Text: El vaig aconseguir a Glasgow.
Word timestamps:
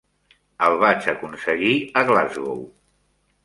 El 0.67 0.77
vaig 0.83 1.11
aconseguir 1.11 1.77
a 2.01 2.05
Glasgow. 2.11 2.69